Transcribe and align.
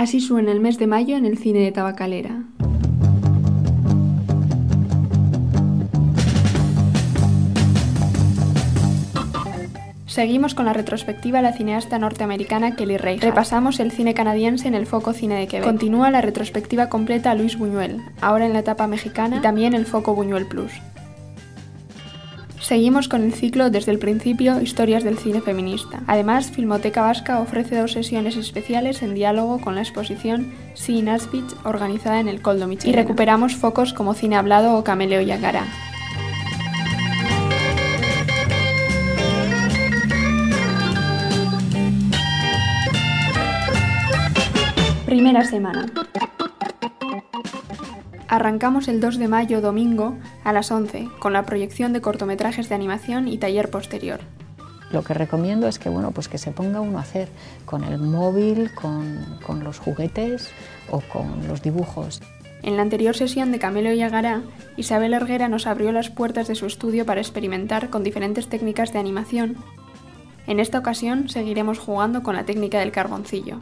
Así 0.00 0.22
suena 0.22 0.50
el 0.50 0.60
mes 0.60 0.78
de 0.78 0.86
mayo 0.86 1.18
en 1.18 1.26
el 1.26 1.36
cine 1.36 1.58
de 1.58 1.72
Tabacalera. 1.72 2.44
Seguimos 10.06 10.54
con 10.54 10.64
la 10.64 10.72
retrospectiva 10.72 11.42
la 11.42 11.52
cineasta 11.52 11.98
norteamericana 11.98 12.76
Kelly 12.76 12.96
Reichardt. 12.96 13.24
Repasamos 13.24 13.78
el 13.78 13.90
cine 13.90 14.14
canadiense 14.14 14.68
en 14.68 14.74
el 14.74 14.86
foco 14.86 15.12
cine 15.12 15.34
de 15.34 15.46
Quebec. 15.46 15.66
Continúa 15.66 16.10
la 16.10 16.22
retrospectiva 16.22 16.88
completa 16.88 17.30
a 17.30 17.34
Luis 17.34 17.58
Buñuel, 17.58 18.00
ahora 18.22 18.46
en 18.46 18.54
la 18.54 18.60
etapa 18.60 18.86
mexicana, 18.86 19.36
y 19.36 19.40
también 19.40 19.74
el 19.74 19.84
foco 19.84 20.14
Buñuel 20.14 20.46
Plus. 20.46 20.72
Seguimos 22.60 23.08
con 23.08 23.24
el 23.24 23.32
ciclo 23.32 23.70
desde 23.70 23.90
el 23.90 23.98
principio 23.98 24.60
Historias 24.60 25.02
del 25.02 25.18
cine 25.18 25.40
feminista. 25.40 26.02
Además, 26.06 26.50
Filmoteca 26.50 27.02
Vasca 27.02 27.40
ofrece 27.40 27.76
dos 27.76 27.92
sesiones 27.92 28.36
especiales 28.36 29.02
en 29.02 29.14
diálogo 29.14 29.60
con 29.60 29.74
la 29.74 29.80
exposición 29.80 30.52
See 30.74 31.08
Auschwitz 31.08 31.56
organizada 31.64 32.20
en 32.20 32.28
el 32.28 32.42
Coldo. 32.42 32.70
Y 32.70 32.92
recuperamos 32.92 33.56
focos 33.56 33.94
como 33.94 34.14
Cine 34.14 34.36
Hablado 34.36 34.76
o 34.76 34.84
Cameleo 34.84 35.22
y 35.22 35.30
Agará. 35.30 35.64
Primera 45.06 45.44
semana. 45.44 45.86
Arrancamos 48.30 48.86
el 48.86 49.00
2 49.00 49.18
de 49.18 49.26
mayo 49.26 49.60
domingo 49.60 50.16
a 50.44 50.52
las 50.52 50.70
11 50.70 51.08
con 51.18 51.32
la 51.32 51.44
proyección 51.44 51.92
de 51.92 52.00
cortometrajes 52.00 52.68
de 52.68 52.76
animación 52.76 53.26
y 53.26 53.38
taller 53.38 53.70
posterior. 53.70 54.20
Lo 54.92 55.02
que 55.02 55.14
recomiendo 55.14 55.66
es 55.66 55.80
que, 55.80 55.88
bueno, 55.88 56.12
pues 56.12 56.28
que 56.28 56.38
se 56.38 56.52
ponga 56.52 56.80
uno 56.80 56.98
a 56.98 57.00
hacer 57.00 57.28
con 57.64 57.82
el 57.82 57.98
móvil, 57.98 58.72
con, 58.72 59.40
con 59.44 59.64
los 59.64 59.80
juguetes 59.80 60.48
o 60.92 61.00
con 61.00 61.48
los 61.48 61.60
dibujos. 61.60 62.22
En 62.62 62.76
la 62.76 62.82
anterior 62.82 63.16
sesión 63.16 63.50
de 63.50 63.58
Camelo 63.58 63.92
y 63.92 64.00
Agará, 64.00 64.42
Isabel 64.76 65.12
Erguera 65.12 65.48
nos 65.48 65.66
abrió 65.66 65.90
las 65.90 66.08
puertas 66.08 66.46
de 66.46 66.54
su 66.54 66.66
estudio 66.66 67.04
para 67.04 67.20
experimentar 67.20 67.90
con 67.90 68.04
diferentes 68.04 68.46
técnicas 68.46 68.92
de 68.92 69.00
animación. 69.00 69.56
En 70.46 70.60
esta 70.60 70.78
ocasión 70.78 71.28
seguiremos 71.28 71.80
jugando 71.80 72.22
con 72.22 72.36
la 72.36 72.44
técnica 72.44 72.78
del 72.78 72.92
carboncillo 72.92 73.58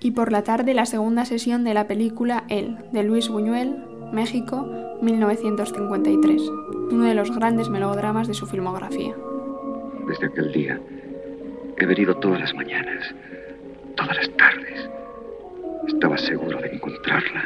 y 0.00 0.12
por 0.12 0.32
la 0.32 0.42
tarde 0.42 0.74
la 0.74 0.86
segunda 0.86 1.24
sesión 1.24 1.64
de 1.64 1.74
la 1.74 1.86
película 1.86 2.44
El, 2.48 2.76
de 2.92 3.02
Luis 3.02 3.28
Buñuel, 3.28 3.76
México, 4.12 4.68
1953, 5.02 6.42
uno 6.90 7.04
de 7.04 7.14
los 7.14 7.34
grandes 7.34 7.68
melodramas 7.68 8.28
de 8.28 8.34
su 8.34 8.46
filmografía. 8.46 9.14
Desde 10.06 10.26
aquel 10.26 10.52
día 10.52 10.80
he 11.76 11.86
venido 11.86 12.16
todas 12.16 12.40
las 12.40 12.54
mañanas, 12.54 13.14
todas 13.96 14.16
las 14.16 14.30
tardes. 14.36 14.88
Estaba 15.86 16.16
seguro 16.18 16.60
de 16.60 16.68
encontrarla. 16.68 17.44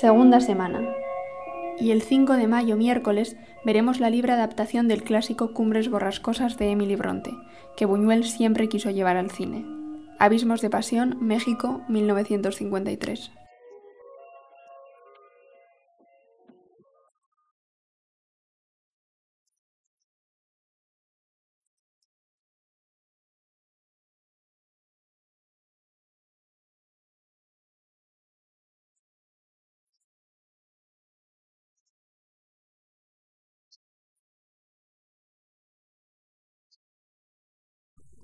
Segunda 0.00 0.40
semana, 0.40 0.80
y 1.80 1.90
el 1.90 2.02
5 2.02 2.34
de 2.34 2.46
mayo, 2.46 2.76
miércoles, 2.76 3.36
veremos 3.64 4.00
la 4.00 4.10
libre 4.10 4.32
adaptación 4.32 4.88
del 4.88 5.02
clásico 5.02 5.52
Cumbres 5.52 5.90
Borrascosas 5.90 6.56
de 6.58 6.70
Emily 6.70 6.96
Bronte, 6.96 7.32
que 7.76 7.86
Buñuel 7.86 8.24
siempre 8.24 8.68
quiso 8.68 8.90
llevar 8.90 9.16
al 9.16 9.30
cine. 9.30 9.64
Abismos 10.18 10.60
de 10.60 10.70
Pasión, 10.70 11.16
México, 11.20 11.82
1953. 11.88 13.32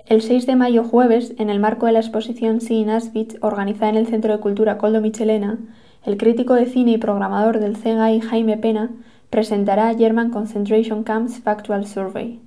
El 0.06 0.22
6 0.22 0.46
de 0.46 0.54
mayo 0.54 0.84
jueves, 0.84 1.34
en 1.36 1.50
el 1.50 1.58
marco 1.58 1.86
de 1.86 1.92
la 1.92 1.98
exposición 1.98 2.60
See 2.60 2.88
Auschwitz 2.88 3.38
organizada 3.40 3.88
en 3.88 3.96
el 3.96 4.06
Centro 4.06 4.32
de 4.32 4.38
Cultura 4.38 4.78
Coldo 4.78 5.00
Michelena, 5.00 5.58
el 6.04 6.16
crítico 6.16 6.54
de 6.54 6.66
cine 6.66 6.92
y 6.92 6.98
programador 6.98 7.58
del 7.58 7.76
CGI 7.76 8.20
Jaime 8.20 8.56
Pena 8.56 8.92
presentará 9.30 9.92
German 9.98 10.30
Concentration 10.30 11.02
Camps 11.02 11.40
Factual 11.40 11.86
Survey. 11.86 12.38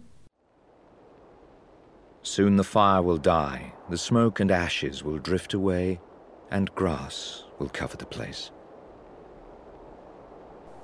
Soon 2.22 2.56
the 2.56 2.64
fire 2.64 3.02
will 3.02 3.20
die, 3.20 3.74
the 3.90 3.97
smoke 3.97 4.41
and 4.41 4.52
ashes 4.52 5.03
will 5.03 5.20
drift 5.22 5.53
away, 5.53 6.00
and 6.50 6.74
grass 6.76 7.44
will 7.59 7.70
cover 7.70 7.97
the 7.97 8.06
place. 8.06 8.53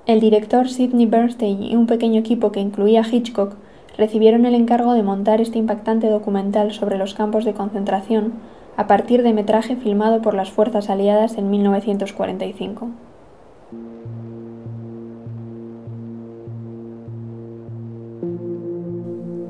El 0.06 0.20
director 0.20 0.68
Sidney 0.68 1.06
Bernstein 1.06 1.62
y 1.62 1.74
un 1.74 1.86
pequeño 1.86 2.20
equipo 2.20 2.52
que 2.52 2.60
incluía 2.60 3.02
Hitchcock 3.02 3.56
recibieron 3.98 4.46
el 4.46 4.54
encargo 4.54 4.94
de 4.94 5.02
montar 5.02 5.40
este 5.40 5.58
impactante 5.58 6.08
documental 6.08 6.72
sobre 6.72 6.98
los 6.98 7.14
campos 7.14 7.44
de 7.44 7.54
concentración 7.54 8.34
a 8.76 8.86
partir 8.86 9.22
de 9.22 9.32
metraje 9.32 9.76
filmado 9.76 10.20
por 10.20 10.34
las 10.34 10.50
fuerzas 10.50 10.90
aliadas 10.90 11.38
en 11.38 11.50
1945. 11.50 12.88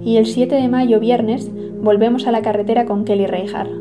Y 0.04 0.18
el 0.18 0.26
7 0.26 0.54
de 0.54 0.68
mayo, 0.68 1.00
viernes, 1.00 1.50
volvemos 1.82 2.28
a 2.28 2.30
la 2.30 2.40
carretera 2.40 2.86
con 2.86 3.04
Kelly 3.04 3.26
Reichardt. 3.26 3.72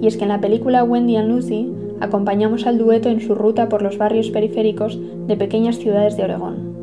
Y 0.00 0.06
es 0.06 0.16
que 0.16 0.22
en 0.22 0.30
la 0.30 0.40
película 0.40 0.84
Wendy 0.84 1.16
and 1.16 1.28
Lucy 1.28 1.70
acompañamos 2.00 2.66
al 2.66 2.78
dueto 2.78 3.10
en 3.10 3.20
su 3.20 3.34
ruta 3.34 3.68
por 3.68 3.82
los 3.82 3.98
barrios 3.98 4.30
periféricos 4.30 4.98
de 5.26 5.36
pequeñas 5.36 5.76
ciudades 5.76 6.16
de 6.16 6.24
Oregón. 6.24 6.75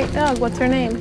Great 0.00 0.14
dog. 0.14 0.38
What's 0.38 0.56
her 0.56 0.66
name? 0.66 0.96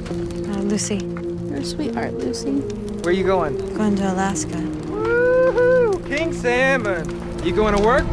Uh, 0.51 0.59
Lucy. 0.63 0.99
You're 1.47 1.59
a 1.59 1.63
sweetheart, 1.63 2.15
Lucy. 2.15 2.59
Where 2.99 3.13
are 3.13 3.17
you 3.17 3.23
going? 3.23 3.55
Going 3.73 3.95
to 3.95 4.11
Alaska. 4.11 4.59
Woohoo! 4.91 6.05
King 6.09 6.33
salmon. 6.33 7.07
You 7.45 7.55
going 7.55 7.77
to 7.77 7.81
work? 7.81 8.03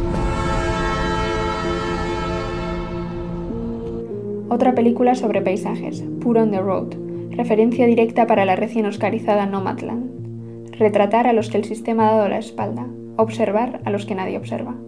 Otra 4.47 4.73
película 4.75 5.15
sobre 5.15 5.41
paisajes, 5.41 6.01
Put 6.21 6.37
on 6.37 6.51
the 6.51 6.61
Road, 6.61 6.95
referencia 7.35 7.85
directa 7.85 8.25
para 8.25 8.45
la 8.45 8.55
recién 8.55 8.85
oscarizada 8.85 9.45
Nomadland. 9.45 10.73
Retratar 10.79 11.27
a 11.27 11.33
los 11.33 11.49
que 11.49 11.57
el 11.57 11.65
sistema 11.65 12.07
ha 12.07 12.13
dado 12.13 12.29
la 12.29 12.37
espalda, 12.37 12.87
observar 13.17 13.81
a 13.83 13.89
los 13.89 14.05
que 14.05 14.15
nadie 14.15 14.37
observa. 14.37 14.86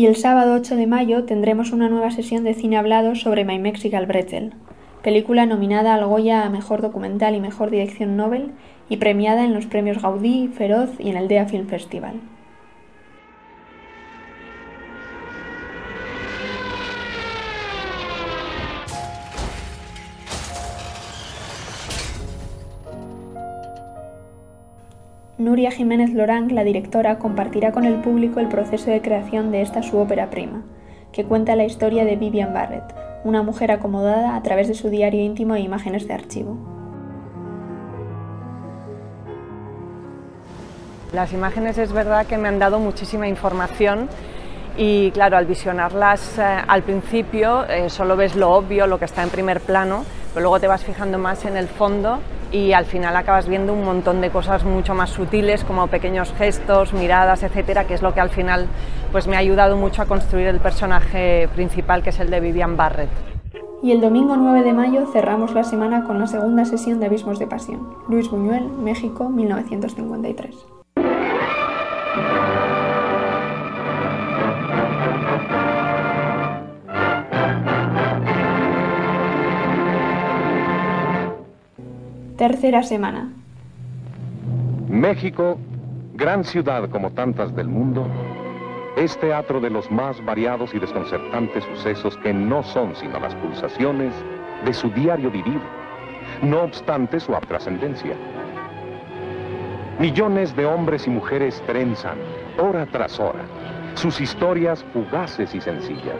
Y 0.00 0.06
el 0.06 0.16
sábado 0.16 0.54
8 0.54 0.76
de 0.76 0.86
mayo 0.86 1.24
tendremos 1.24 1.72
una 1.72 1.90
nueva 1.90 2.10
sesión 2.10 2.42
de 2.42 2.54
cine 2.54 2.78
hablado 2.78 3.14
sobre 3.14 3.44
My 3.44 3.58
Mexican 3.58 4.08
Bretzel, 4.08 4.54
película 5.02 5.44
nominada 5.44 5.92
al 5.92 6.06
Goya 6.06 6.46
a 6.46 6.48
Mejor 6.48 6.80
Documental 6.80 7.34
y 7.34 7.40
Mejor 7.40 7.68
Dirección 7.68 8.16
Nobel 8.16 8.52
y 8.88 8.96
premiada 8.96 9.44
en 9.44 9.52
los 9.52 9.66
premios 9.66 10.00
Gaudí, 10.00 10.48
Feroz 10.54 10.88
y 10.98 11.10
en 11.10 11.18
el 11.18 11.28
DEA 11.28 11.44
Film 11.44 11.66
Festival. 11.66 12.14
Nuria 25.40 25.70
Jiménez 25.70 26.12
Lorang, 26.12 26.52
la 26.52 26.64
directora, 26.64 27.18
compartirá 27.18 27.72
con 27.72 27.86
el 27.86 27.94
público 28.02 28.40
el 28.40 28.48
proceso 28.48 28.90
de 28.90 29.00
creación 29.00 29.50
de 29.50 29.62
esta 29.62 29.82
su 29.82 29.96
ópera 29.96 30.28
prima, 30.28 30.64
que 31.12 31.24
cuenta 31.24 31.56
la 31.56 31.64
historia 31.64 32.04
de 32.04 32.16
Vivian 32.16 32.52
Barrett, 32.52 32.84
una 33.24 33.42
mujer 33.42 33.72
acomodada 33.72 34.36
a 34.36 34.42
través 34.42 34.68
de 34.68 34.74
su 34.74 34.90
diario 34.90 35.22
íntimo 35.22 35.54
e 35.54 35.60
imágenes 35.60 36.06
de 36.06 36.12
archivo. 36.12 36.58
Las 41.14 41.32
imágenes 41.32 41.78
es 41.78 41.90
verdad 41.90 42.26
que 42.26 42.36
me 42.36 42.48
han 42.48 42.58
dado 42.58 42.78
muchísima 42.78 43.26
información 43.26 44.10
y 44.76 45.10
claro, 45.12 45.38
al 45.38 45.46
visionarlas 45.46 46.38
eh, 46.38 46.42
al 46.42 46.82
principio 46.82 47.64
eh, 47.66 47.88
solo 47.88 48.14
ves 48.14 48.36
lo 48.36 48.50
obvio, 48.50 48.86
lo 48.86 48.98
que 48.98 49.06
está 49.06 49.22
en 49.22 49.30
primer 49.30 49.62
plano, 49.62 50.04
pero 50.34 50.42
luego 50.42 50.60
te 50.60 50.66
vas 50.66 50.84
fijando 50.84 51.16
más 51.16 51.46
en 51.46 51.56
el 51.56 51.66
fondo 51.66 52.18
y 52.52 52.72
al 52.72 52.84
final 52.84 53.16
acabas 53.16 53.48
viendo 53.48 53.72
un 53.72 53.84
montón 53.84 54.20
de 54.20 54.30
cosas 54.30 54.64
mucho 54.64 54.94
más 54.94 55.10
sutiles 55.10 55.64
como 55.64 55.86
pequeños 55.86 56.32
gestos, 56.32 56.92
miradas, 56.92 57.42
etcétera, 57.42 57.86
que 57.86 57.94
es 57.94 58.02
lo 58.02 58.14
que 58.14 58.20
al 58.20 58.30
final 58.30 58.66
pues 59.12 59.26
me 59.26 59.36
ha 59.36 59.38
ayudado 59.38 59.76
mucho 59.76 60.02
a 60.02 60.06
construir 60.06 60.46
el 60.48 60.60
personaje 60.60 61.48
principal 61.54 62.02
que 62.02 62.10
es 62.10 62.20
el 62.20 62.30
de 62.30 62.40
Vivian 62.40 62.76
Barrett. 62.76 63.10
Y 63.82 63.92
el 63.92 64.00
domingo 64.00 64.36
9 64.36 64.62
de 64.62 64.72
mayo 64.74 65.06
cerramos 65.06 65.54
la 65.54 65.64
semana 65.64 66.04
con 66.04 66.18
la 66.18 66.26
segunda 66.26 66.64
sesión 66.66 67.00
de 67.00 67.06
Abismos 67.06 67.38
de 67.38 67.46
Pasión, 67.46 67.94
Luis 68.08 68.30
Buñuel, 68.30 68.68
México, 68.68 69.30
1953. 69.30 70.69
Tercera 82.40 82.82
semana. 82.82 83.30
México, 84.88 85.58
gran 86.14 86.42
ciudad 86.42 86.88
como 86.88 87.10
tantas 87.10 87.54
del 87.54 87.68
mundo, 87.68 88.06
es 88.96 89.18
teatro 89.18 89.60
de 89.60 89.68
los 89.68 89.90
más 89.90 90.24
variados 90.24 90.72
y 90.72 90.78
desconcertantes 90.78 91.64
sucesos 91.64 92.16
que 92.22 92.32
no 92.32 92.62
son 92.62 92.96
sino 92.96 93.20
las 93.20 93.34
pulsaciones 93.34 94.14
de 94.64 94.72
su 94.72 94.88
diario 94.88 95.30
vivir, 95.30 95.60
no 96.40 96.62
obstante 96.62 97.20
su 97.20 97.34
trascendencia. 97.46 98.14
Millones 99.98 100.56
de 100.56 100.64
hombres 100.64 101.06
y 101.06 101.10
mujeres 101.10 101.62
trenzan, 101.66 102.16
hora 102.58 102.86
tras 102.86 103.20
hora, 103.20 103.44
sus 103.96 104.18
historias 104.18 104.82
fugaces 104.94 105.54
y 105.54 105.60
sencillas. 105.60 106.16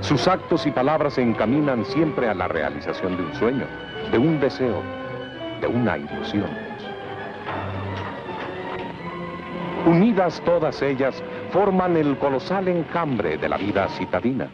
Sus 0.00 0.26
actos 0.26 0.66
y 0.66 0.70
palabras 0.70 1.12
se 1.12 1.22
encaminan 1.22 1.84
siempre 1.84 2.26
a 2.26 2.32
la 2.32 2.48
realización 2.48 3.18
de 3.18 3.22
un 3.22 3.34
sueño, 3.34 3.66
de 4.14 4.20
un 4.20 4.38
deseo, 4.38 4.80
de 5.60 5.66
una 5.66 5.98
ilusión. 5.98 6.48
Unidas 9.84 10.40
todas 10.44 10.80
ellas, 10.82 11.20
forman 11.50 11.96
el 11.96 12.16
colosal 12.18 12.68
encambre 12.68 13.36
de 13.36 13.48
la 13.48 13.56
vida 13.56 13.88
citadina. 13.88 14.46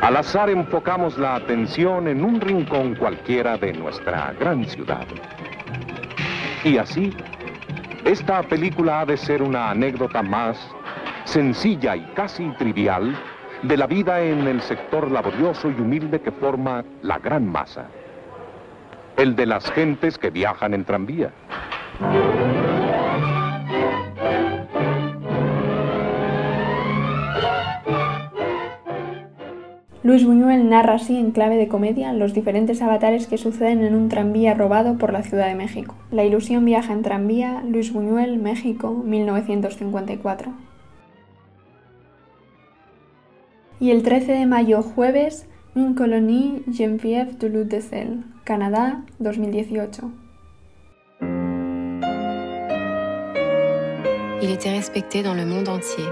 Al 0.00 0.16
azar 0.16 0.48
enfocamos 0.48 1.18
la 1.18 1.34
atención 1.34 2.08
en 2.08 2.24
un 2.24 2.40
rincón 2.40 2.94
cualquiera 2.94 3.58
de 3.58 3.74
nuestra 3.74 4.32
gran 4.40 4.64
ciudad. 4.64 5.06
Y 6.64 6.78
así, 6.78 7.10
esta 8.06 8.42
película 8.44 9.00
ha 9.00 9.04
de 9.04 9.18
ser 9.18 9.42
una 9.42 9.72
anécdota 9.72 10.22
más 10.22 10.56
sencilla 11.24 11.94
y 11.96 12.00
casi 12.14 12.48
trivial 12.52 13.14
de 13.64 13.78
la 13.78 13.86
vida 13.86 14.20
en 14.20 14.46
el 14.46 14.60
sector 14.60 15.10
laborioso 15.10 15.70
y 15.70 15.80
humilde 15.80 16.20
que 16.20 16.30
forma 16.30 16.84
la 17.00 17.18
gran 17.18 17.50
masa. 17.50 17.86
El 19.16 19.34
de 19.36 19.46
las 19.46 19.70
gentes 19.70 20.18
que 20.18 20.28
viajan 20.28 20.74
en 20.74 20.84
tranvía. 20.84 21.30
Luis 30.02 30.26
Buñuel 30.26 30.68
narra 30.68 30.96
así 30.96 31.16
en 31.16 31.30
clave 31.30 31.56
de 31.56 31.68
comedia 31.68 32.12
los 32.12 32.34
diferentes 32.34 32.82
avatares 32.82 33.26
que 33.26 33.38
suceden 33.38 33.82
en 33.82 33.94
un 33.94 34.10
tranvía 34.10 34.52
robado 34.52 34.98
por 34.98 35.14
la 35.14 35.22
Ciudad 35.22 35.46
de 35.46 35.54
México. 35.54 35.94
La 36.10 36.24
ilusión 36.24 36.66
viaja 36.66 36.92
en 36.92 37.00
tranvía, 37.00 37.62
Luis 37.66 37.94
Buñuel, 37.94 38.36
México, 38.36 38.90
1954. 38.90 40.73
Y 43.84 43.90
el 43.90 44.02
13 44.02 44.32
de 44.32 44.46
mayo, 44.46 44.82
jueves, 44.82 45.44
Un 45.76 45.92
colonie 45.92 46.62
Geneviève 46.72 47.36
Duluth 47.36 47.68
de 47.68 47.80
Celle, 47.80 48.22
Canadá, 48.46 48.96
2018. 49.20 50.00
Il 54.40 54.50
était 54.50 54.70
respecté 54.70 55.22
dans 55.22 55.34
le 55.34 55.44
monde 55.44 55.68
entier. 55.68 56.06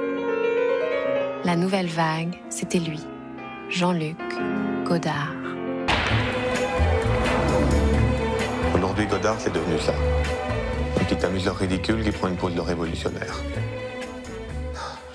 La 1.45 1.57
nouvelle 1.57 1.87
vague, 1.87 2.35
c'était 2.51 2.79
lui, 2.79 3.01
Jean-Luc 3.71 4.19
Godard. 4.85 5.33
Aujourd'hui, 8.75 9.07
Godard, 9.07 9.41
c'est 9.41 9.55
devenu 9.55 9.79
ça. 9.79 9.95
Un 11.01 11.05
petit 11.05 11.25
amuseur 11.25 11.57
ridicule 11.57 12.05
qui 12.05 12.11
prend 12.11 12.29
une 12.29 12.37
pose 12.37 12.55
de 12.55 12.61
révolutionnaire. 12.61 13.35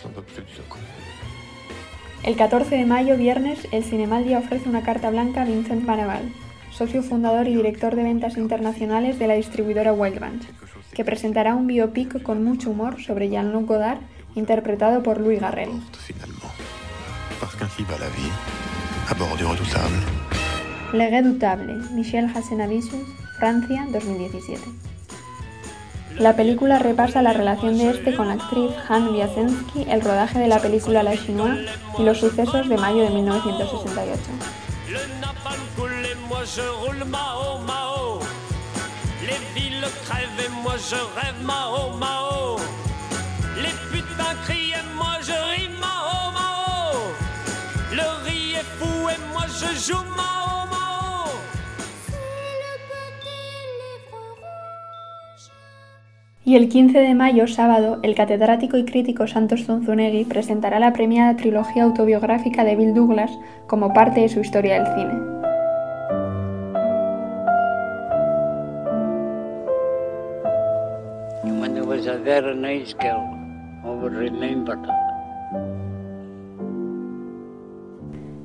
J'en 0.01 0.09
peux 0.09 0.23
plus 0.23 0.41
de 0.41 0.47
ce 0.55 0.61
con. 0.67 0.79
El 2.23 2.35
14 2.35 2.75
de 2.75 2.85
mayo, 2.85 3.15
viernes, 3.15 3.67
el 3.71 3.83
Cinemaldia 3.83 4.39
ofrece 4.39 4.67
una 4.67 4.83
carta 4.83 5.09
blanca 5.09 5.43
a 5.43 5.45
Vincent 5.45 5.83
Manaval, 5.85 6.33
socio 6.71 7.01
fundador 7.01 7.47
y 7.47 7.55
director 7.55 7.95
de 7.95 8.03
ventas 8.03 8.37
internacionales 8.37 9.17
de 9.19 9.27
la 9.27 9.35
distribuidora 9.35 9.93
Wildbank, 9.93 10.41
que 10.93 11.05
presentará 11.05 11.55
un 11.55 11.67
biopic 11.67 12.21
con 12.23 12.43
mucho 12.43 12.71
humor 12.71 13.01
sobre 13.01 13.29
Jean-Luc 13.29 13.67
Godard, 13.67 13.99
interpretado 14.35 15.03
por 15.03 15.21
Louis 15.21 15.39
Garrel. 15.39 15.69
Le 20.93 21.09
Redoutable, 21.09 21.75
Michel 21.93 22.29
Francia, 22.29 23.87
2017. 23.91 24.86
La 26.19 26.35
película 26.35 26.79
repasa 26.79 27.21
la 27.21 27.31
relación 27.31 27.77
de 27.77 27.91
este 27.91 28.15
con 28.15 28.27
la 28.27 28.33
actriz 28.33 28.71
Han 28.89 29.09
Wiasensky, 29.09 29.85
el 29.87 30.01
rodaje 30.01 30.39
de 30.39 30.47
la 30.47 30.59
película 30.59 31.03
La 31.03 31.15
Chinoise 31.15 31.69
y 31.99 32.03
los 32.03 32.19
sucesos 32.19 32.67
de 32.67 32.77
mayo 32.77 33.03
de 33.03 33.09
1968. 33.11 34.21
Le 34.89 34.97
Y 56.47 56.55
el 56.55 56.69
15 56.69 56.99
de 56.99 57.13
mayo, 57.13 57.45
sábado, 57.45 57.99
el 58.03 58.15
catedrático 58.15 58.77
y 58.77 58.85
crítico 58.85 59.27
Santos 59.27 59.65
Zunzunegui 59.65 60.23
presentará 60.23 60.79
la 60.79 60.93
premiada 60.93 61.35
trilogía 61.35 61.83
autobiográfica 61.83 62.63
de 62.63 62.77
Bill 62.77 62.93
Douglas 62.93 63.37
como 63.67 63.91
parte 63.91 64.21
de 64.21 64.29
su 64.29 64.39
historia 64.39 64.81
del 64.81 64.93
cine. 64.95 65.13
When 71.59 71.73
there 71.73 71.85
was 71.85 72.07
a 72.07 72.17
very 72.17 72.55
nice 72.55 72.95
girl, 72.97 73.27
I 73.83 73.89
would 73.89 74.13
remember 74.13 74.77
that. 74.77 74.95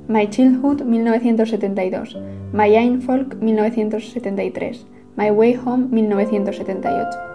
My 0.08 0.26
Childhood 0.26 0.82
1972, 0.82 2.16
My 2.52 2.66
Young 2.66 3.00
Folk 3.00 3.36
1973, 3.40 4.86
My 5.14 5.30
Way 5.30 5.54
Home 5.64 5.86
1978. 5.92 7.31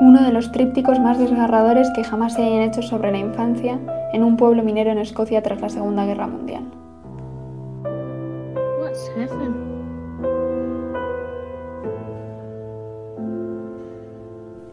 Uno 0.00 0.22
de 0.22 0.32
los 0.32 0.52
trípticos 0.52 0.98
más 0.98 1.18
desgarradores 1.18 1.90
que 1.90 2.04
jamás 2.04 2.34
se 2.34 2.42
hayan 2.42 2.62
hecho 2.62 2.82
sobre 2.82 3.12
la 3.12 3.18
infancia 3.18 3.78
en 4.12 4.24
un 4.24 4.36
pueblo 4.36 4.62
minero 4.62 4.90
en 4.90 4.98
Escocia 4.98 5.42
tras 5.42 5.60
la 5.60 5.68
Segunda 5.68 6.04
Guerra 6.06 6.26
Mundial. 6.26 6.64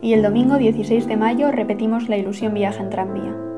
Y 0.01 0.13
el 0.13 0.23
domingo 0.23 0.57
16 0.57 1.07
de 1.07 1.17
mayo 1.17 1.51
repetimos 1.51 2.09
La 2.09 2.17
ilusión 2.17 2.53
viaja 2.53 2.81
en 2.81 2.89
tranvía. 2.89 3.48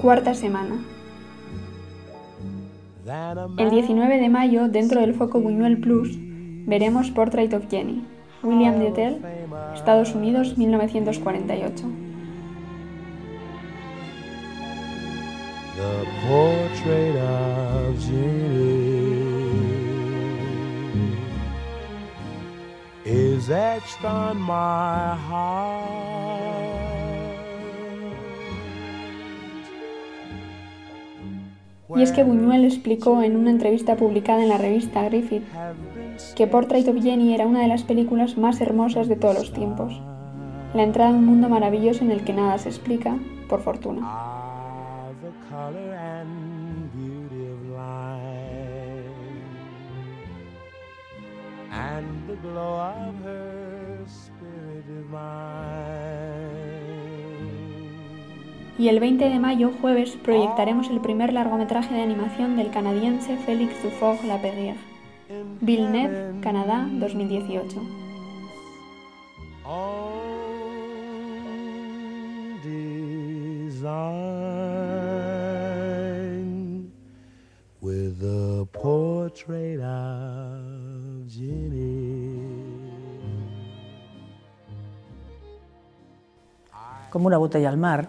Cuarta 0.00 0.34
semana. 0.34 0.76
El 3.56 3.70
19 3.70 4.18
de 4.18 4.28
mayo, 4.28 4.68
dentro 4.68 5.00
del 5.00 5.14
foco 5.14 5.40
Buñuel 5.40 5.80
Plus, 5.80 6.16
veremos 6.66 7.10
Portrait 7.10 7.52
of 7.52 7.68
Jenny, 7.68 8.04
William 8.42 8.78
Dietel, 8.78 9.20
Estados 9.74 10.14
Unidos, 10.14 10.56
1948. 10.56 11.84
The 15.74 16.04
portrait 16.28 17.16
of 17.16 17.98
Jenny 18.06 18.67
is 23.38 23.50
etched 23.50 24.04
on 24.04 24.40
my 24.40 25.14
heart. 25.28 26.48
Y 31.96 32.02
es 32.02 32.12
que 32.12 32.22
Buñuel 32.22 32.64
explicó 32.64 33.22
en 33.22 33.36
una 33.36 33.50
entrevista 33.50 33.96
publicada 33.96 34.42
en 34.42 34.48
la 34.48 34.58
revista 34.58 35.02
Griffith 35.04 35.44
que 36.34 36.46
Portrait 36.46 36.86
of 36.88 37.02
Jenny 37.02 37.32
era 37.34 37.46
una 37.46 37.60
de 37.60 37.68
las 37.68 37.82
películas 37.84 38.36
más 38.36 38.60
hermosas 38.60 39.08
de 39.08 39.16
todos 39.16 39.36
los 39.36 39.52
tiempos. 39.52 40.00
La 40.74 40.82
entrada 40.82 41.10
a 41.10 41.14
un 41.14 41.24
mundo 41.24 41.48
maravilloso 41.48 42.04
en 42.04 42.10
el 42.10 42.24
que 42.24 42.34
nada 42.34 42.58
se 42.58 42.68
explica, 42.68 43.16
por 43.48 43.62
fortuna. 43.62 44.02
Her 52.44 54.04
spirit 54.06 54.86
divine. 54.86 55.58
Y 58.78 58.88
el 58.88 59.00
20 59.00 59.28
de 59.28 59.38
mayo, 59.40 59.72
jueves, 59.80 60.16
proyectaremos 60.22 60.88
el 60.90 61.00
primer 61.00 61.32
largometraje 61.32 61.94
de 61.94 62.02
animación 62.02 62.56
del 62.56 62.70
canadiense 62.70 63.36
Félix 63.38 63.82
Dufault-Laperrière. 63.82 64.76
Villeneuve, 65.60 66.40
Canadá, 66.40 66.86
2018. 66.92 68.08
design 73.78 74.02
with 77.80 78.18
the 78.18 78.66
portrait 78.72 79.80
of 79.80 81.28
Jenny. 81.28 82.07
Como 87.10 87.26
una 87.26 87.38
botella 87.38 87.68
al 87.68 87.76
mar, 87.76 88.08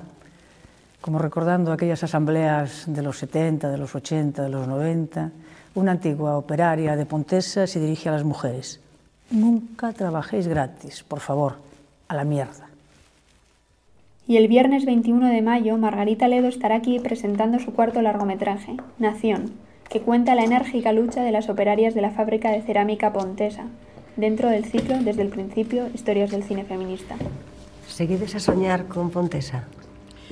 como 1.02 1.20
recordando 1.20 1.72
aquellas 1.72 2.04
asambleas 2.04 2.84
de 2.88 3.02
los 3.02 3.18
70, 3.20 3.70
de 3.70 3.78
los 3.78 3.96
80, 3.96 4.44
de 4.44 4.50
los 4.50 4.68
90, 4.68 5.32
una 5.76 5.92
antigua 5.92 6.38
operaria 6.38 6.96
de 6.96 7.06
Pontesa 7.06 7.68
se 7.68 7.80
dirige 7.80 8.10
a 8.10 8.14
las 8.14 8.24
mujeres. 8.24 8.80
Nunca 9.32 9.94
trabajéis 9.94 10.48
gratis, 10.48 11.04
por 11.04 11.20
favor, 11.20 11.56
a 12.08 12.16
la 12.16 12.24
mierda. 12.24 12.68
Y 14.28 14.38
el 14.38 14.48
viernes 14.48 14.86
21 14.86 15.28
de 15.28 15.42
mayo, 15.42 15.78
Margarita 15.78 16.28
Ledo 16.28 16.48
estará 16.48 16.76
aquí 16.76 17.00
presentando 17.00 17.60
su 17.60 17.74
cuarto 17.74 18.02
largometraje, 18.02 18.78
Nación, 18.98 19.52
que 19.90 20.02
cuenta 20.02 20.36
la 20.36 20.44
enérgica 20.44 20.92
lucha 20.92 21.24
de 21.24 21.32
las 21.32 21.50
operarias 21.50 21.96
de 21.96 22.02
la 22.02 22.12
fábrica 22.12 22.52
de 22.52 22.62
cerámica 22.62 23.12
Pontesa, 23.14 23.66
dentro 24.18 24.50
del 24.50 24.66
ciclo 24.66 24.98
Desde 25.00 25.22
el 25.22 25.30
principio, 25.30 25.88
Historias 25.94 26.30
del 26.30 26.44
cine 26.44 26.64
feminista. 26.64 27.16
Seguides 28.00 28.34
a 28.34 28.40
soñar 28.40 28.88
con 28.88 29.12
Pontesa? 29.12 29.68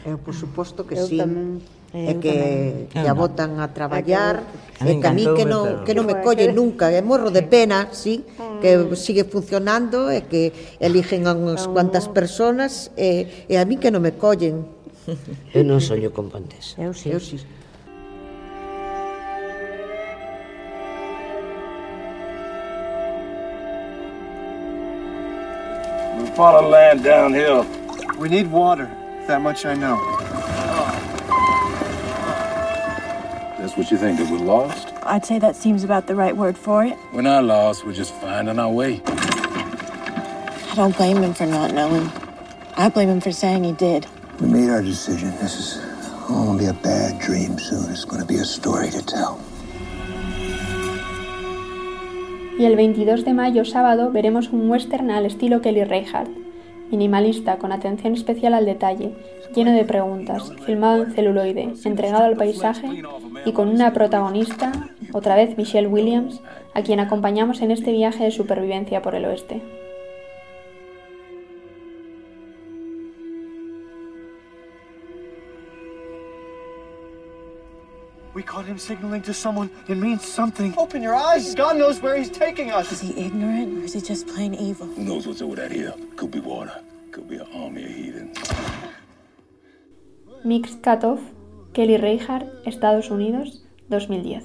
Eu, 0.07 0.15
por 0.23 0.31
suposto 0.31 0.87
que 0.87 0.95
eu 0.95 1.03
sí. 1.03 1.19
Tamén. 1.19 1.59
É 1.91 2.15
que 2.15 2.87
ya 2.95 3.11
botan 3.11 3.59
a 3.59 3.75
traballar, 3.75 4.47
é 4.79 4.95
que 4.95 5.03
a 5.03 5.11
mí 5.11 5.27
que 5.35 5.43
non, 5.43 5.83
que 5.83 5.91
non 5.91 6.07
me 6.07 6.15
colle 6.23 6.47
nunca, 6.55 6.87
é 6.95 7.03
morro 7.03 7.27
de 7.27 7.43
pena, 7.43 7.91
sí, 7.91 8.23
que 8.63 8.79
mm. 8.79 8.95
sigue 8.95 9.27
funcionando, 9.27 10.07
e 10.07 10.23
que 10.31 10.55
eligen 10.79 11.27
a 11.27 11.35
unhas 11.35 11.67
cuantas 11.67 12.07
personas, 12.07 12.87
e, 12.95 13.51
e 13.51 13.59
a 13.59 13.67
mí 13.67 13.75
que 13.75 13.91
non 13.91 13.99
me 13.99 14.15
collen. 14.15 14.63
Eu 15.51 15.67
non 15.67 15.83
soño 15.83 16.15
con 16.15 16.31
Pontesa. 16.31 16.79
Eu 16.79 16.95
sí. 16.95 17.11
Eu 17.11 17.19
sí. 17.19 17.35
We 26.37 26.41
bought 26.43 26.63
a 26.63 26.67
land 26.67 27.03
downhill. 27.03 27.65
We 28.19 28.29
need 28.29 28.51
water. 28.51 28.85
That 29.25 29.41
much 29.41 29.65
I 29.65 29.73
know. 29.73 29.97
That's 33.57 33.75
what 33.75 33.89
you 33.89 33.97
think, 33.97 34.19
that 34.19 34.29
we're 34.29 34.37
lost? 34.37 34.93
I'd 35.01 35.25
say 35.25 35.39
that 35.39 35.55
seems 35.55 35.83
about 35.83 36.05
the 36.05 36.13
right 36.13 36.37
word 36.37 36.55
for 36.55 36.85
it. 36.85 36.95
We're 37.11 37.23
not 37.23 37.43
lost, 37.43 37.87
we're 37.87 37.93
just 37.93 38.13
finding 38.13 38.59
our 38.59 38.69
way. 38.69 39.01
I 39.07 40.73
don't 40.75 40.95
blame 40.95 41.23
him 41.23 41.33
for 41.33 41.47
not 41.47 41.73
knowing. 41.73 42.11
I 42.75 42.89
blame 42.89 43.09
him 43.09 43.19
for 43.19 43.31
saying 43.31 43.63
he 43.63 43.71
did. 43.71 44.05
We 44.39 44.47
made 44.47 44.69
our 44.69 44.83
decision. 44.83 45.31
This 45.37 45.55
is 45.59 45.79
only 46.29 46.67
a 46.67 46.73
bad 46.73 47.19
dream 47.19 47.57
soon. 47.57 47.89
It's 47.89 48.05
going 48.05 48.21
to 48.21 48.27
be 48.27 48.37
a 48.37 48.45
story 48.45 48.91
to 48.91 49.03
tell. 49.03 49.41
Y 52.59 52.65
el 52.65 52.75
22 52.75 53.23
de 53.23 53.33
mayo, 53.33 53.65
sábado, 53.65 54.11
veremos 54.11 54.49
un 54.49 54.67
western 54.69 55.11
al 55.11 55.27
estilo 55.27 55.61
Kelly 55.61 55.83
Reichardt, 55.83 56.31
minimalista, 56.89 57.57
con 57.57 57.71
atención 57.71 58.13
especial 58.13 58.55
al 58.55 58.65
detalle, 58.65 59.11
lleno 59.53 59.71
de 59.71 59.85
preguntas, 59.85 60.51
filmado 60.65 61.03
en 61.03 61.11
celuloide, 61.11 61.73
entregado 61.85 62.25
al 62.25 62.35
paisaje 62.35 63.03
y 63.45 63.51
con 63.51 63.67
una 63.67 63.93
protagonista, 63.93 64.71
otra 65.13 65.35
vez 65.35 65.55
Michelle 65.55 65.87
Williams, 65.87 66.41
a 66.73 66.81
quien 66.81 66.99
acompañamos 66.99 67.61
en 67.61 67.69
este 67.69 67.91
viaje 67.91 68.23
de 68.23 68.31
supervivencia 68.31 69.03
por 69.03 69.13
el 69.13 69.25
oeste. 69.25 69.61
Him 78.67 78.77
signaling 78.77 79.21
to 79.23 79.33
someone. 79.33 79.69
It 79.87 79.97
means 79.97 80.25
something. 80.25 80.77
Open 80.77 81.01
your 81.01 81.15
eyes. 81.15 81.55
God 81.55 81.77
knows 81.77 82.01
where 82.01 82.15
he's 82.15 82.29
taking 82.29 82.71
us. 82.71 82.91
Is 82.91 83.01
he 83.01 83.17
ignorant 83.25 83.79
or 83.79 83.85
is 83.85 83.93
he 83.93 84.01
just 84.01 84.27
plain 84.27 84.53
evil? 84.53 84.87
Who 84.87 85.03
knows 85.03 85.25
what's 85.25 85.41
over 85.41 85.55
that 85.55 85.71
hill? 85.71 85.97
Could 86.15 86.31
be 86.31 86.39
water. 86.39 86.75
Could 87.11 87.29
be 87.29 87.37
an 87.37 87.47
army 87.53 87.83
of 87.85 87.91
heathens. 87.91 88.37
Mixed 90.43 90.81
Cutoff, 90.83 91.19
Kelly 91.73 91.97
Reichardt, 91.97 92.45
Estados 92.65 93.09
Unidos, 93.09 93.63
2010. 93.89 94.43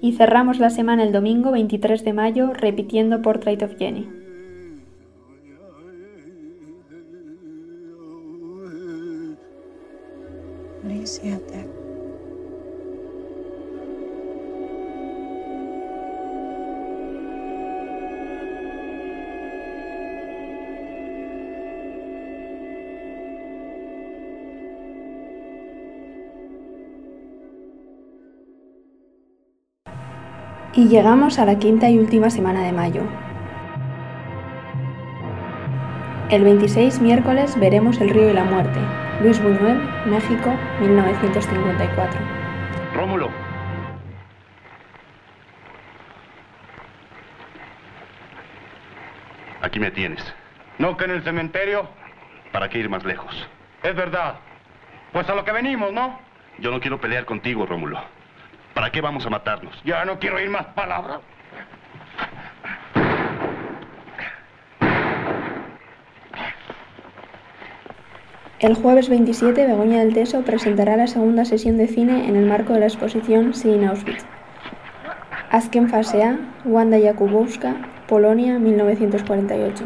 Y 0.00 0.12
cerramos 0.12 0.58
la 0.58 0.70
semana 0.70 1.02
el 1.02 1.12
domingo 1.12 1.50
23 1.52 2.04
de 2.04 2.12
mayo 2.12 2.52
repitiendo 2.52 3.22
Portrait 3.22 3.62
of 3.62 3.76
Jenny. 3.78 4.08
What 10.82 10.92
do 10.92 10.94
you 11.00 11.06
see 11.06 11.32
out 11.32 11.48
there? 11.48 11.73
Y 30.76 30.88
llegamos 30.88 31.38
a 31.38 31.44
la 31.44 31.56
quinta 31.58 31.88
y 31.88 31.98
última 31.98 32.30
semana 32.30 32.62
de 32.62 32.72
mayo. 32.72 33.02
El 36.30 36.42
26 36.42 37.00
miércoles 37.00 37.58
veremos 37.60 38.00
El 38.00 38.10
río 38.10 38.28
y 38.28 38.32
la 38.32 38.42
muerte. 38.42 38.80
Luis 39.22 39.40
Buñuel, 39.40 39.78
México, 40.06 40.52
1954. 40.80 42.20
Rómulo. 42.94 43.30
Aquí 49.62 49.78
me 49.78 49.92
tienes. 49.92 50.34
¿No 50.78 50.96
que 50.96 51.04
en 51.04 51.12
el 51.12 51.22
cementerio? 51.22 51.88
¿Para 52.50 52.68
qué 52.68 52.78
ir 52.78 52.88
más 52.88 53.04
lejos? 53.04 53.48
Es 53.84 53.94
verdad. 53.94 54.40
Pues 55.12 55.28
a 55.28 55.36
lo 55.36 55.44
que 55.44 55.52
venimos, 55.52 55.92
¿no? 55.92 56.18
Yo 56.58 56.72
no 56.72 56.80
quiero 56.80 57.00
pelear 57.00 57.24
contigo, 57.24 57.64
Rómulo. 57.64 58.00
¿Para 58.74 58.90
qué 58.90 59.00
vamos 59.00 59.24
a 59.24 59.30
matarnos? 59.30 59.80
Ya 59.84 60.04
no 60.04 60.18
quiero 60.18 60.36
oír 60.36 60.50
más 60.50 60.66
palabras. 60.66 61.20
El 68.58 68.74
jueves 68.74 69.08
27, 69.08 69.66
Begoña 69.66 70.00
del 70.00 70.14
Teso 70.14 70.42
presentará 70.42 70.96
la 70.96 71.06
segunda 71.06 71.44
sesión 71.44 71.76
de 71.76 71.86
cine 71.86 72.28
en 72.28 72.34
el 72.34 72.46
marco 72.46 72.72
de 72.72 72.80
la 72.80 72.86
exposición 72.86 73.54
Sin 73.54 73.84
Auschwitz. 73.84 74.24
Azken 75.50 75.88
Fasea, 75.88 76.38
Wanda 76.64 76.98
Jakubowska, 76.98 77.76
Polonia, 78.08 78.58
1948. 78.58 79.84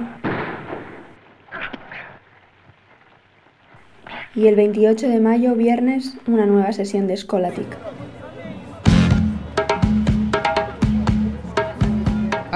Y 4.34 4.46
el 4.46 4.54
28 4.54 5.08
de 5.08 5.20
mayo, 5.20 5.54
viernes, 5.56 6.16
una 6.26 6.46
nueva 6.46 6.72
sesión 6.72 7.06
de 7.06 7.16
Scholatic. 7.16 7.66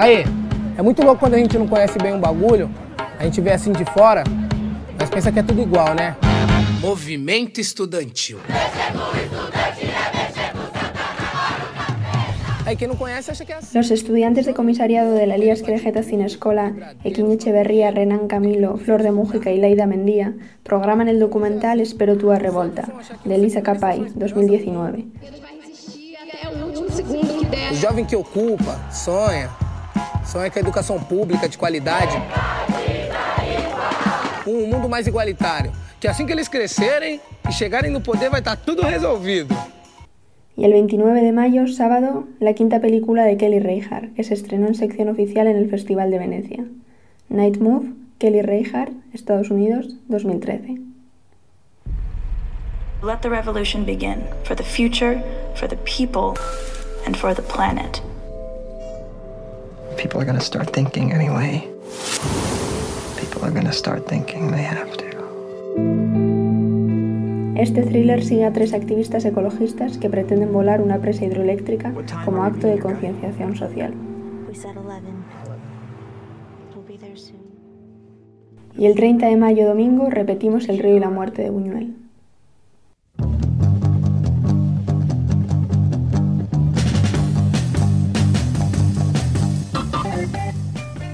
Ahí, 0.03 0.25
É 0.77 0.81
muito 0.81 1.01
louco 1.01 1.21
quando 1.21 1.35
a 1.35 1.37
gente 1.37 1.57
não 1.57 1.65
conhece 1.65 1.97
bem 1.97 2.13
um 2.13 2.19
bagulho, 2.19 2.69
a 3.17 3.23
gente 3.23 3.39
vê 3.39 3.51
assim 3.51 3.71
de 3.71 3.85
fora, 3.85 4.25
mas 4.99 5.09
pensa 5.09 5.31
que 5.31 5.39
é 5.39 5.43
tudo 5.43 5.61
igual, 5.61 5.95
né? 5.95 6.17
Movimento 6.81 7.61
Estudantil. 7.61 8.39
Hay 12.65 12.75
quien 12.75 12.89
no 12.89 12.97
conoce 12.97 13.31
acha 13.31 13.45
que 13.45 13.53
es 13.53 13.73
Los 13.73 13.91
estudiantes 13.91 14.45
de 14.45 14.53
comisariado 14.53 15.13
de 15.13 15.25
la 15.25 15.37
Liga 15.37 15.53
Esquerejeta 15.53 16.03
Cinescola, 16.03 16.73
Equiñe 17.05 17.35
Echeverría, 17.35 17.91
Renan 17.91 18.27
Camilo, 18.27 18.75
Flor 18.75 19.03
de 19.03 19.11
Mújica 19.13 19.51
y 19.51 19.57
Leida 19.57 19.85
Mendía 19.85 20.33
programan 20.63 21.07
el 21.07 21.21
documental 21.21 21.79
Espero 21.79 22.17
tu 22.17 22.29
a 22.31 22.39
revolta, 22.39 22.89
de 23.23 23.35
Elisa 23.35 23.63
Capay, 23.63 24.07
2019. 24.15 25.05
O 27.71 27.75
jovem 27.75 28.05
que 28.05 28.15
ocupa, 28.17 28.91
sonha, 28.91 29.49
sonha 30.25 30.49
com 30.49 30.59
a 30.59 30.61
educação 30.61 30.99
pública 30.99 31.47
de 31.47 31.57
qualidade, 31.57 32.17
um 34.45 34.67
mundo 34.67 34.89
mais 34.89 35.07
igualitário, 35.07 35.71
que 35.99 36.07
assim 36.07 36.25
que 36.25 36.31
eles 36.31 36.47
crescerem 36.47 37.19
e 37.47 37.51
chegarem 37.51 37.91
no 37.91 38.01
poder 38.01 38.29
vai 38.29 38.39
estar 38.39 38.55
tudo 38.55 38.81
resolvido. 38.81 39.55
Y 40.55 40.65
el 40.65 40.73
29 40.73 41.21
de 41.21 41.31
mayo, 41.31 41.67
sábado, 41.67 42.27
la 42.39 42.53
quinta 42.53 42.79
película 42.79 43.23
de 43.23 43.37
Kelly 43.37 43.59
Reichardt, 43.59 44.13
que 44.13 44.23
se 44.23 44.35
estrenó 44.35 44.67
en 44.67 44.75
sección 44.75 45.09
oficial 45.09 45.47
en 45.47 45.57
el 45.57 45.67
Festival 45.67 46.11
de 46.11 46.19
Venecia. 46.19 46.65
Night 47.29 47.57
Move, 47.57 47.93
Kelly 48.19 48.43
Reichardt, 48.43 48.91
Estados 49.13 49.49
Unidos, 49.49 49.95
2013. 50.09 50.79
Let 53.01 53.21
the 53.21 53.29
revolution 53.29 53.83
begin 53.83 54.23
for 54.43 54.55
the 54.55 54.63
future, 54.63 55.23
for 55.55 55.67
the 55.67 55.77
people, 55.77 56.39
and 57.05 57.17
for 57.17 57.33
the 57.33 57.41
planet. 57.41 58.01
People 59.97 60.19
are 60.21 60.25
going 60.25 60.37
to 60.37 60.45
start 60.45 60.69
thinking 60.71 61.11
anyway. 61.11 61.67
People 63.19 63.43
are 63.45 63.51
going 63.51 63.65
to 63.65 63.73
start 63.73 64.07
thinking 64.07 64.51
they 64.51 64.63
have 64.63 64.91
to. 64.97 65.03
Este 67.55 67.83
thriller 67.83 68.23
sigue 68.23 68.45
a 68.45 68.51
tres 68.51 68.73
activistas 68.73 69.23
ecologistas 69.25 69.97
que 69.97 70.09
pretenden 70.09 70.51
volar 70.51 70.81
una 70.81 70.99
presa 70.99 71.25
hidroeléctrica 71.25 71.93
como 72.25 72.43
acto 72.43 72.67
de 72.67 72.79
concienciación 72.79 73.55
social. 73.55 73.93
Y 78.75 78.85
el 78.85 78.95
30 78.95 79.27
de 79.27 79.37
mayo 79.37 79.67
domingo 79.67 80.09
repetimos 80.09 80.67
El 80.67 80.79
río 80.79 80.97
y 80.97 80.99
la 80.99 81.09
muerte 81.09 81.43
de 81.43 81.51
Buñuel. 81.51 82.02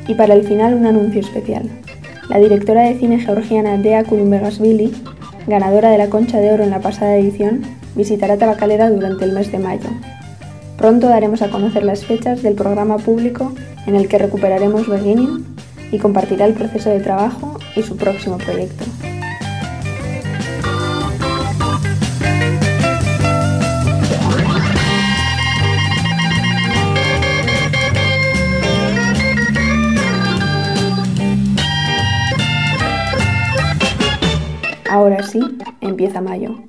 Y 0.10 0.16
para 0.16 0.34
el 0.34 0.44
final 0.44 0.74
un 0.74 0.86
anuncio 0.86 1.22
especial. 1.22 1.70
La 2.28 2.38
directora 2.38 2.82
de 2.82 3.00
cine 3.00 3.20
georgiana 3.20 3.78
Dea 3.78 4.04
Kulumbegasvili 4.04 4.92
ganadora 5.50 5.90
de 5.90 5.98
la 5.98 6.10
Concha 6.10 6.38
de 6.40 6.52
Oro 6.52 6.64
en 6.64 6.70
la 6.70 6.80
pasada 6.80 7.18
edición, 7.18 7.62
visitará 7.96 8.38
Tabacalera 8.38 8.90
durante 8.90 9.26
el 9.26 9.34
mes 9.34 9.52
de 9.52 9.60
mayo. 9.60 9.90
Pronto 10.78 11.10
daremos 11.10 11.42
a 11.42 11.50
conocer 11.50 11.84
las 11.84 12.06
fechas 12.06 12.42
del 12.42 12.54
programa 12.56 12.98
público 12.98 13.54
en 13.86 13.96
el 13.96 14.08
que 14.08 14.20
recuperaremos 14.20 14.88
Beginning 14.88 15.46
y 15.92 15.98
compartirá 15.98 16.46
el 16.46 16.54
proceso 16.54 16.90
de 16.90 17.00
trabajo 17.00 17.58
y 17.76 17.82
su 17.82 17.98
próximo 17.98 18.38
proyecto. 18.38 18.86
Ahora 35.30 35.50
sí, 35.52 35.58
empieza 35.82 36.22
mayo. 36.22 36.64